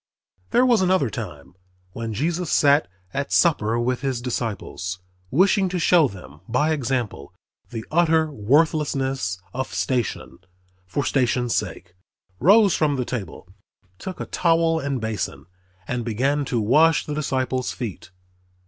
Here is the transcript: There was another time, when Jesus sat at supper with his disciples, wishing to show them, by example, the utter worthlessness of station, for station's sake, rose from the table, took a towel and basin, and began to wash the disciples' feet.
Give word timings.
There 0.49 0.65
was 0.65 0.81
another 0.81 1.11
time, 1.11 1.53
when 1.91 2.11
Jesus 2.15 2.49
sat 2.51 2.87
at 3.13 3.31
supper 3.31 3.79
with 3.79 4.01
his 4.01 4.19
disciples, 4.19 4.97
wishing 5.29 5.69
to 5.69 5.77
show 5.77 6.07
them, 6.07 6.41
by 6.49 6.71
example, 6.71 7.35
the 7.69 7.85
utter 7.91 8.31
worthlessness 8.31 9.37
of 9.53 9.71
station, 9.71 10.39
for 10.87 11.05
station's 11.05 11.55
sake, 11.55 11.93
rose 12.39 12.73
from 12.73 12.95
the 12.95 13.05
table, 13.05 13.53
took 13.99 14.19
a 14.19 14.25
towel 14.25 14.79
and 14.79 14.99
basin, 14.99 15.45
and 15.87 16.03
began 16.03 16.45
to 16.45 16.59
wash 16.59 17.05
the 17.05 17.13
disciples' 17.13 17.71
feet. 17.71 18.09